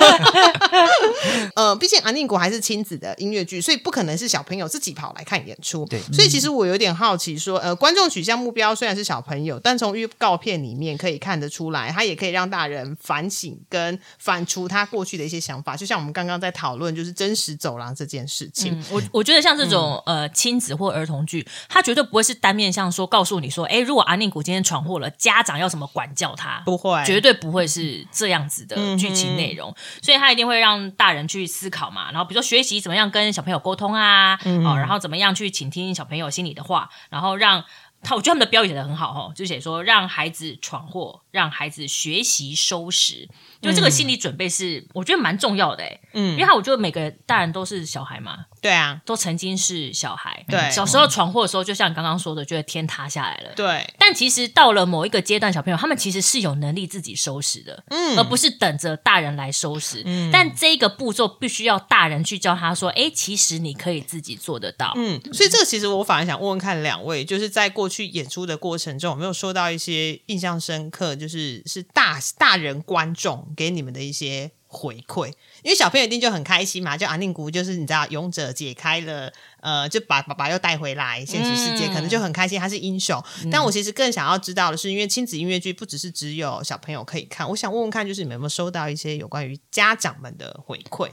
[1.57, 5.87] 呃，毕竟安宁国还是亲子的音乐剧，所以不可能是小朋友自己跑来看演出。
[5.87, 13.59] 对，所以其实我有点好奇，说呃，观众取向目标虽然是小朋友，但从预告片里面可以看得出来，他也可以让大人反省。
[13.71, 18.85] 跟反刍他过去的一些想法，就像我们刚刚在讨论，就是真实走廊这件事情。
[18.91, 26.61] 我我觉得像这种呃亲子或儿童剧，他绝对不会是单面向说告诉你说，哎，如果阿宁古今天闯祸了，家长要怎么管教他？
[26.67, 29.75] 不会，绝对不会是这样子的剧情内容。
[30.03, 37.65] 所以他一定会让大人去思考嘛，然后比如说学习怎么样跟小朋友沟通啊，哦，然后怎么样去倾听小朋友心里的话，然后让。
[38.03, 43.29] 他我觉得他们的标语写的很好哦，就写说让孩子闯祸，让孩子学习收拾，
[43.61, 48.47] 就这个心理准备是我觉得蛮重要的哎，嗯，因为他我觉得每个大人都是小孩嘛。
[48.63, 50.45] 对啊，都曾经是小孩。
[50.47, 53.53] 对，小时候闯祸的时候，就像你刚刚说的，觉得天塌下来了。
[53.57, 60.03] 对，但其实到了某一个阶段，小朋友他们其实是有能力自己收拾的，嗯，而不是等着大人来收拾。
[60.05, 75.27] 嗯，但这个步骤必须要大人去教他说：“哎，其实你可以自己做得到。”嗯，所以这个其实我反而想问问看两位，就是在过去演出的过程中，有没有收到一些印象深刻，就是是大大人观众给你们的一些回馈？
[75.63, 83.21] 因为小朋友一定就很开心嘛，就阿宁古就是你知道，勇者解开了，呃，就把爸爸又带回来现实世界，可能就很开心，他是英雄。
[83.51, 91.11] 但我其实更想要知道的是，因为亲子音乐剧不只是只有小朋友可以看，我想问问看，就是你们有没有收到一些有关于家长们的回馈？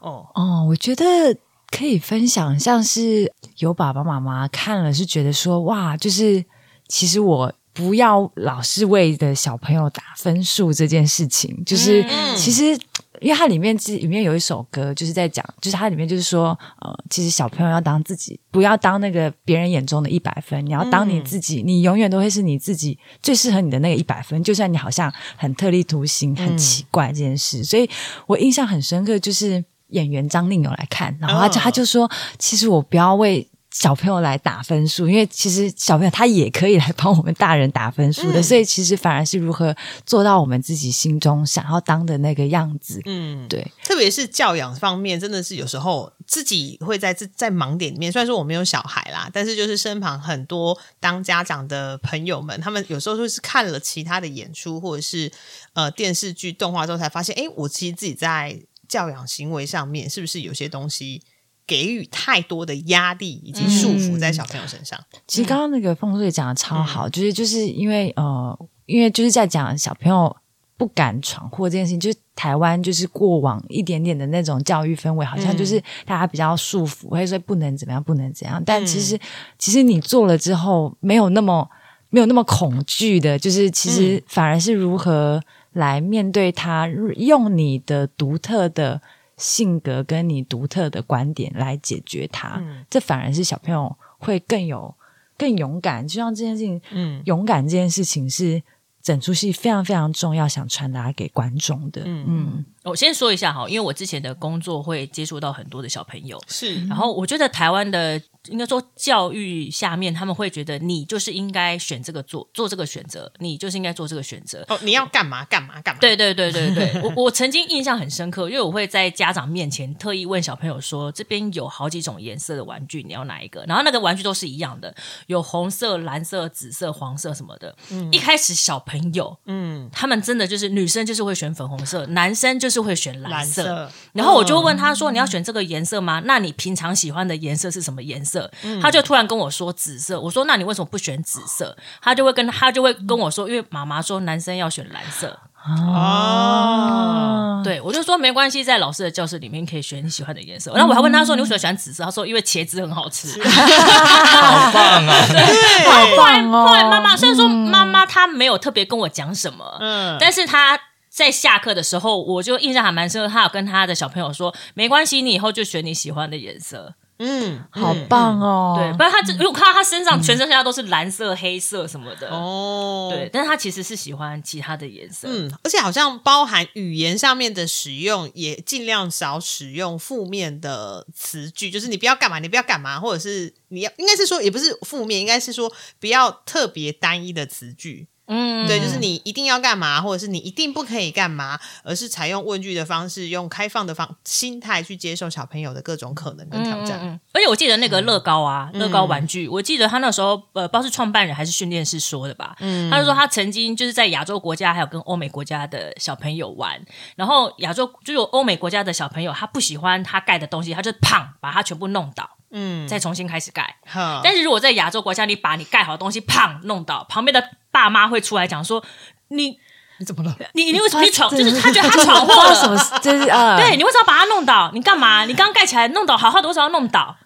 [0.00, 1.36] 哦哦，我觉得
[1.70, 6.44] 可以分享，像是有爸爸妈妈看了是觉得说，哇，就是
[6.88, 12.04] 其实我不要老是为的小朋友打分数这件事情，就是
[12.36, 12.78] 其实。
[13.20, 16.48] 因为它里面里面有一首歌，就是在讲，就是它里面就是说，
[16.80, 27.64] 呃，其实小朋友要当自己，不要当那个别人眼中的一百分，你要当你自己，你永远都会是你自己最适合你的那个一百分，就算你好像很特立独行、很奇怪这件事。
[27.64, 27.88] 所以
[28.26, 33.48] 我印象很深刻，就是演员张令友来看，然后他就他就说，其实我不要为。
[33.74, 39.74] 小朋友来打分数，因为其实小朋友他也可以来帮我们大人打分数的，所以其实反而是如何
[40.06, 43.00] 做到我们自己心中想要当的那个样子。
[43.04, 48.12] 嗯，对，特别是教养方面，真的是有时候自己会在在在盲点里面。
[48.12, 55.28] 虽然说我没有小孩啦，但是就是身旁很多当家长的朋友们，他们有时候就是看了其他的演出或者是
[55.72, 58.56] 呃电视剧、动画之后，才发现，哎，我其实自己在
[58.94, 61.22] 教养行为上面是不是有些东西。
[61.66, 65.00] 给予太多的压力以及束缚在小朋友身上。
[65.26, 70.36] 其实刚刚那个凤瑞讲的超好，就是就是因为呃，因为就是在讲小朋友
[70.76, 78.62] 不敢闯祸这件事情，就是台湾就是过往一点点的那种教育氛围，好像就是大家比较束缚，或者说不能怎么样，不能怎样。
[78.66, 79.18] 但其实
[79.58, 81.66] 其实你做了之后，没有那么
[82.10, 85.42] 没有那么恐惧的，就是其实反而是如何
[85.74, 89.02] 来面对他，用你的独特的。
[89.36, 94.94] 性格跟你独特的观点来解决它，这反而是小朋友会更有
[95.36, 96.06] 更勇敢。
[96.06, 98.62] 就像这件事情，嗯，勇敢这件事情是
[99.02, 102.02] 整出戏非常非常重要，想传达给观众的。
[102.04, 108.22] 嗯嗯，我先说一下哈，因为我之前的工作会接触到很多的小朋友，是，然后我觉得台湾的。
[108.48, 114.64] 应该说，教育下面他们会觉得你就是应该选这个做做这个选择，你就是应该做这个选择。
[114.68, 116.00] 哦，你要干嘛干嘛干嘛？
[116.00, 124.94] 对对对对对，我我曾经印象很深刻，因为我会在家长面前特意问小朋友说：“这边有好几种颜色的玩具，你要哪一个？”然后那个玩具都是一样的，
[125.26, 127.74] 有红色、蓝色、紫色、黄色什么的。
[127.90, 133.90] 嗯，一开始小朋友，嗯，他们真的就是女生就是会选粉红色，男生就是会选蓝色。
[134.12, 136.22] 然后我就问他说：“你要选这个颜色吗？
[136.26, 138.33] 那你平常喜欢的颜色是什么颜色？”
[138.80, 141.76] 他就突然跟我说紫色，我说那你为什么不选紫色？
[142.00, 147.62] 他就会跟他就会跟我说，因为妈妈说男生要选蓝色哦。
[147.64, 150.70] 对我就说没关系，在老师的教室里面可以选你喜欢的颜色。
[150.74, 152.04] 然后我还问他说你为什么喜欢紫色？
[152.04, 153.28] 他说因为茄子很好吃。
[153.42, 155.26] 好棒啊！
[155.32, 163.32] 对，后来后来妈妈虽然说妈妈她没有特别跟我讲什么，嗯，但是她在下课的时候，我就印象还蛮深刻。
[163.32, 166.94] 她有跟她的小朋友说，没关系，你以后就选你喜欢的颜色。
[167.18, 168.74] 嗯，好棒哦！
[168.76, 188.08] 对，不然他这如果看到他身上全身上下都是蓝色、黑色什么的哦，对，但是他其实是喜欢其他的颜色，嗯，而且好像包含语言上面的使用，也尽量少使用负面的词句，就是你不要干嘛，你不要干嘛，或者是你要应该是说也不是负面，应该是说不要特别单一的词句。
[188.26, 197.20] 嗯，对，就是你一定要干嘛，或者是你一定不可以干嘛，而是采用问句的方式，用开放的方心态去接受小朋友的各种可能跟挑战。
[197.32, 202.56] 而且我记得那个乐高啊，乐高玩具，我记得他那时候呃，不知道是创办人还是训练师说的吧，
[202.90, 206.82] 他就说他曾经就是在亚洲国家还有跟欧美国家的小朋友玩，
[207.16, 212.30] 然后亚洲就有欧美国家的小朋友，他不喜欢他盖的东西，他就砰把它全部弄倒。
[212.56, 213.76] 嗯，再重新开始盖。
[214.22, 218.82] 但是如果在亚洲国家，你把你盖好的东西砰弄倒，旁边的爸妈会出来讲说
[219.28, 219.58] ：“你
[219.98, 220.36] 你怎么了？
[220.54, 221.28] 你你为什么你闯？
[221.28, 223.00] 就是 他觉得他闯祸了，什么？
[223.00, 224.70] 就是啊，对，你为什么把它弄倒？
[224.72, 225.24] 你干嘛？
[225.24, 227.16] 你刚盖起来弄倒好好的，为什么要弄倒？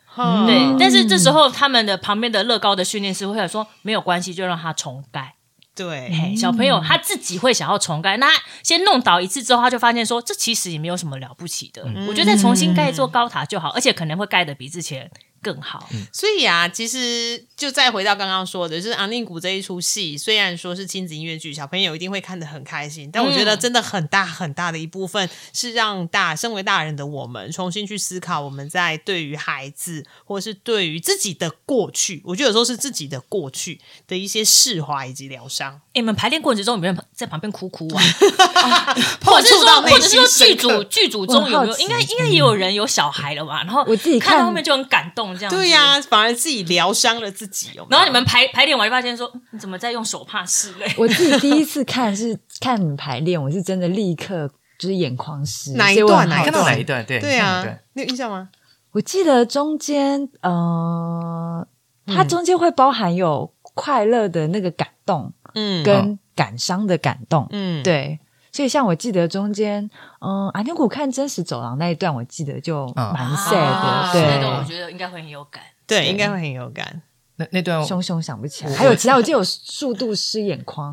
[0.46, 0.76] 对。
[0.78, 5.34] 但是这时候他们的旁边的乐高的训练师会说：没有关系，就让他重盖。
[5.74, 8.26] 对，小朋友他自己会想要重盖，那
[8.64, 11.86] 先弄倒一次之后，他就发现说，这其实也没有什么了不起的。
[12.08, 15.08] 我觉得再重新盖一座高塔就好，而且可能会盖的比之前。
[15.42, 35.80] 更好，所以啊，其实就再回到刚刚说的，就是《昂宁谷》这一出戏，虽然说是亲子音乐剧，小朋友一定会看得很开心，但我觉得真的很大很大的一部分是让大身为大人的我们重新去思考，我们在对于孩子或是对于自己的过去，我觉得有时候是自己的过去的一些释怀以及疗伤。
[35.94, 38.02] 你们排练过程中有没有在旁边哭哭啊？
[39.24, 41.78] 或者是说，或者是说剧组剧组中有没有？
[41.78, 43.62] 应该应该也有人有小孩了吧？
[43.64, 45.27] 然后我自己看到后面就很感动。
[45.50, 47.70] 对呀，反而自己疗伤了自己。
[47.90, 50.94] 然后你们排排练完就发现说，你怎么在用手帕拭泪？
[50.96, 54.48] 我自己第一次看是看你们排练，我是真的立刻
[54.78, 55.72] 就是眼眶湿。
[55.72, 56.28] 哪一段？
[56.28, 57.04] 哪看到哪一段？
[57.04, 57.64] 对对啊，
[57.94, 58.48] 你有印象吗？
[58.92, 61.66] 我记得中间，呃，
[62.06, 68.18] 它中间会包含有快乐的那个感动，嗯，跟感伤的感动，嗯，对。
[68.58, 69.88] 所以，像我记得中间，
[70.18, 74.12] 嗯，阿牛谷看真实走廊那一段，我记得就蛮 sad 的。
[74.12, 75.62] 对，我觉得应该会很有感。
[75.86, 77.02] 对，应该会很有感。
[77.36, 80.92] 那那段熊熊想不起来，还有其他，我记得有速度湿眼眶。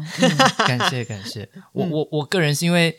[0.59, 2.95] 感谢 感谢，我我我个人是因为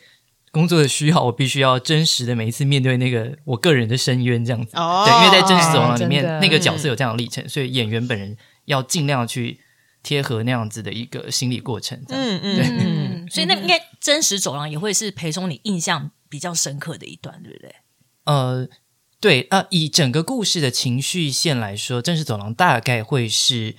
[0.51, 4.75] 工作的需要，我必须要真实的每一次面对那个我个人的深渊这样子。
[4.75, 9.61] 哦，对，因为在真实走廊里面，那个角色有这样的历程，所以演员本人要尽量去。
[10.07, 17.75] 贴合那样子的一个心理过程，嗯嗯嗯，所以那应该真实走廊也会是陪中你印象比较深刻的一段，对不对？
[18.23, 18.69] 呃，
[19.19, 23.75] 对，呃，以整个故事的情绪线来说，真实走廊大概会是。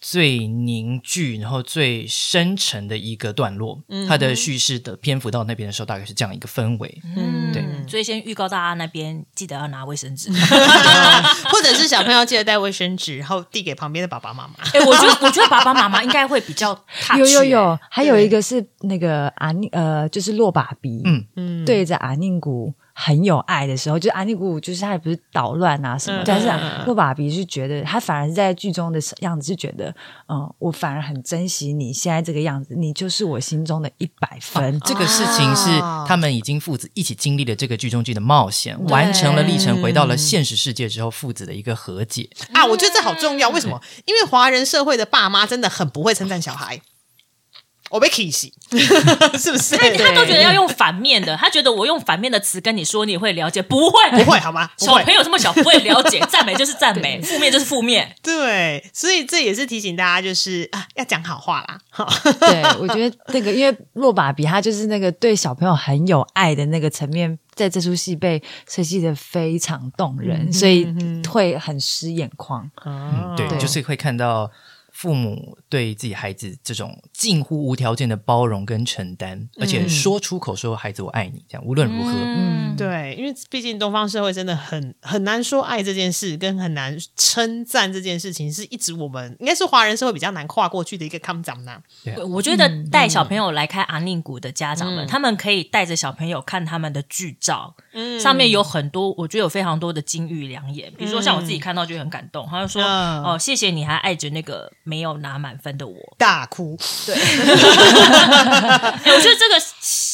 [0.00, 7.02] 最凝聚，然后最深沉的一个段落，它的叙事的篇幅到那边的时候，大概是这样一个氛围。
[7.16, 10.30] 嗯，对，所以先预告大家那边记得要拿卫生纸，
[11.50, 14.54] 或者是小朋友记得带卫生纸，然后递给旁边的爸爸妈妈。
[14.72, 16.78] 哎，我觉得我觉得爸爸妈妈应该会比较
[17.16, 21.24] 有有有，还有一个是那个阿宁呃，就是落把鼻，嗯。
[21.36, 22.72] 嗯，对着阿宁谷。
[23.00, 26.50] 很有爱的时候，就是安妮姑姑，就是她也不是捣乱啊什么，但是
[26.84, 29.94] 洛爸比是觉得他反而是在剧中的样子是觉得，
[30.26, 34.80] 嗯，我反而很珍惜你现在这个样子，你就是我心中的一百分。
[34.80, 35.78] 这个事情是
[36.08, 42.66] 他们已经父子一起经历了这个剧中剧的冒险，完成了历程，回到了现实世界之后，父子的一个和解啊！
[42.66, 43.80] 我觉得这好重要，为什么？
[44.06, 46.80] 因为华人社会的爸妈真的很不会称赞小孩。
[47.90, 48.46] 我被 kiss，
[49.38, 49.76] 是不是？
[49.76, 53.62] 他他都觉得要用反面的，他觉得我用反面的词跟你说，你会了解？
[53.62, 54.70] 不会，不会，好吗？
[54.76, 56.20] 小朋友这么小，不会了解。
[56.28, 58.14] 赞美 就是赞美，负面就是负面。
[58.22, 61.78] 对，所以这也是提醒大家，就是啊，要讲好话啦。
[62.40, 70.86] 对，我觉得那个，因为洛巴比他就是那个对小朋友很有爱的那个层面，在这出戏被设计的非常动人，所以
[71.30, 72.70] 会很湿眼眶。
[72.84, 74.50] 嗯，对，就是会看到。
[74.98, 91.80] 父母对自己孩子这种近乎无条件的包容跟承担，而且说出口说“孩子，我爱你”，这样无论如何，嗯，对，因为毕竟东方社会真的很很难说爱这件事，跟很难称赞这件事情，是一直我们应该是华人社会比较难跨过去的一个抗长呢。
[92.30, 98.18] 我觉得带小朋友来看阿宁谷的家长们，他们可以带着小朋友看他们的剧照，嗯。
[98.18, 102.82] 上面有很多，我觉得有非常多的金玉良言，比如说像我自己看到就很感动，他就说
[103.22, 105.94] ：“哦，谢谢你还爱着那个。”没有拿满分的我。
[106.16, 106.76] 大哭，
[107.06, 107.14] 对，
[109.14, 109.60] 我觉得这个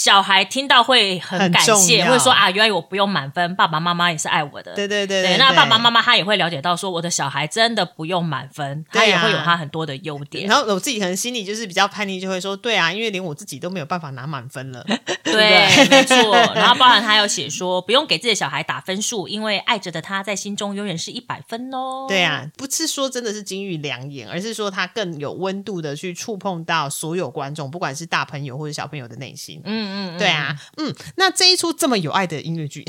[0.05, 10.47] 小孩听到会很感谢，会说啊，原来我不用满分，爸爸妈妈也是爱我的，对对对，那爸爸妈妈他也会了解到说，我的小孩真的不用满分，他也会有他很多的优点。
[10.47, 14.85] 然后我自己可能心里就是比较叛逆，就会说，对啊，因为连我自己都没有办法拿满分了，
[15.23, 16.17] 对，没错。
[16.55, 22.05] 然后包含他有写说，不用给自己的小孩打分数，因为爱着的他在心中永远是一百分哦。
[22.07, 24.65] 对啊，不是说真的是金玉良言，而是说。
[24.65, 29.61] 说他更有温度的去触碰到所有观众，不管是大朋友或者小朋友的内心。
[29.63, 32.85] 嗯嗯，对啊，嗯，那这一出这么有爱的音乐剧，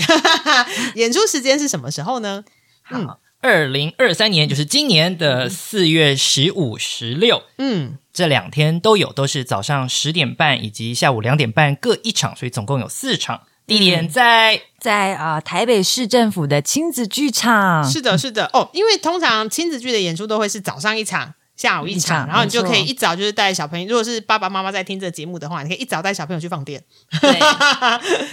[0.95, 2.43] 演出时间是什么时候呢？
[2.81, 7.43] 好，二零二三年，就是今年的四月十五、十六。
[7.59, 7.99] 嗯。
[8.11, 13.41] 这两天都有，都是早上十点半以及下午两点半各一场，所以总共有四场。
[13.67, 17.83] 地点在在啊台北市政府的亲子剧场。
[17.83, 21.33] 是的，是的哦，因为通常亲子剧的演出都会是早上一场。
[21.55, 23.87] 下午一场，然后你就可以一早就是带小朋友。
[23.87, 26.81] 如果是爸爸妈妈在听这节目的话，你可以一早带小朋友去放电。
[27.21, 27.39] 对，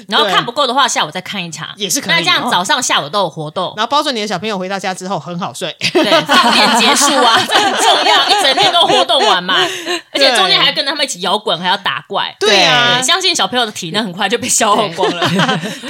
[0.08, 2.14] 然后看不够的话，下午再看一场 也是可以。
[2.14, 5.74] 那这样早上、下午都有活动，然后包准你的小朋友回到家之后很好睡。
[5.92, 9.54] 对，放电结束啊，这很重要，一整天都活动完嘛。
[10.12, 12.34] 而且中间还要跟他们一起摇滚，还要打怪。
[12.40, 15.22] 对啊，相信小朋友的体能很快就被消耗光了。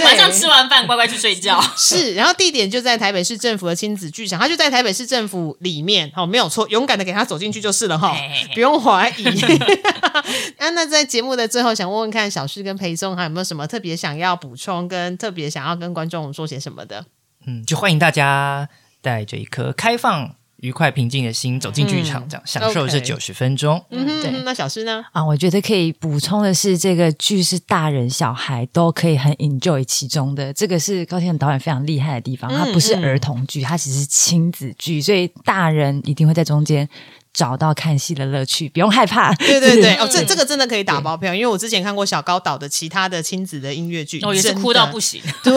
[0.05, 1.63] 晚 上吃完饭乖乖去睡觉。
[1.77, 7.99] 是，然后地点就在台北市政府的亲子剧场，他就在台北市政府里面，好，没有错，勇敢的给他走进去就是了。
[7.99, 8.15] 哈，
[8.55, 9.25] 不用怀疑。
[10.59, 17.07] 啊，那在节目的最后，想问问看，小旭跟裴松还有没有什么特别想要补充，跟特别想要跟观众说些什么的？
[17.47, 18.69] 嗯，就欢迎大家
[19.01, 23.85] 带着一颗开放、愉快、平静的心走进剧场，这样享受这九十分钟。
[23.91, 24.31] 嗯，对。
[24.45, 25.05] 那小诗呢？
[25.11, 30.53] 啊，我觉得可以补充的是，这个剧是大人小孩都可以很 enjoy 其中的。
[30.53, 36.89] 这个是高天导演非常厉害的地方，它不是儿童剧，它其实是亲子剧，所以大人一定会在中间。
[37.33, 39.35] 找到看戏的乐趣，不用害怕。
[39.37, 45.23] 对对对，哦，这这个真的可以打包票，因为我之前看过小高导的其他的亲子的音乐剧，哦，也是哭到不行。
[45.43, 45.53] 对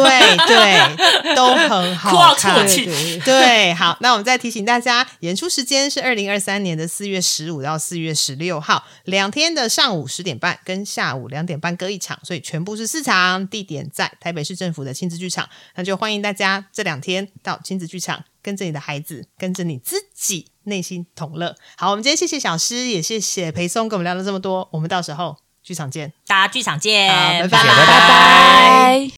[0.47, 2.85] 对，都很好，哭到啜泣。
[3.25, 18.23] 对，好，那我们再提醒大家，演出时间是二零二三年的四月十五到四月十六号，两天的上午十点半跟下午两点半各一场，所以全部是四场，地点在台北市政府的亲子剧场，那就欢迎大家这两天到亲子剧场。
[18.41, 21.55] 跟着你的孩子，跟着你自己内心同乐。
[21.77, 24.67] 好，我们今天谢谢小诗，也谢谢裴松，跟我们聊了这么多。
[24.71, 29.09] 我们到时候剧场见，大家剧场见，拜拜拜拜。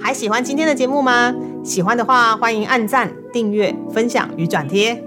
[0.00, 1.34] 还喜欢今天的节目吗？
[1.64, 5.02] 喜欢的话，欢迎按赞、订阅、分享与转贴，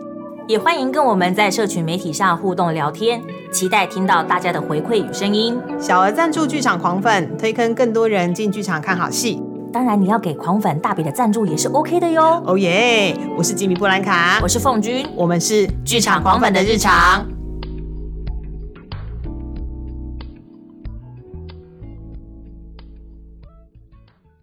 [0.48, 3.22] 也欢迎跟我们在社群媒体上互动聊天。
[3.54, 5.62] 期待听到大家的回馈与声音。
[5.80, 9.40] 小额赞助剧场狂粉，推坑更多人进剧场看好戏。
[9.78, 12.42] 当然，你要给狂粉大笔的赞助也是 OK 的哟。
[12.48, 13.16] 哦耶！
[13.38, 17.37] 我是吉米布兰卡，我是凤君，我们是剧场狂粉的日常。